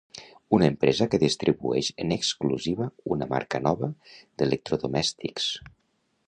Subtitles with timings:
[0.57, 5.53] Una empresa que distribueix en exclusiva una marca nova d'electrodomèstics.